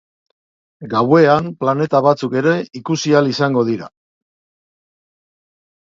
Gauean 0.93 1.51
planeta 1.65 2.01
batzuk 2.07 2.35
ere 2.43 2.55
ikusi 2.83 3.17
ahal 3.19 3.33
izango 3.35 3.67
dira. 3.71 3.95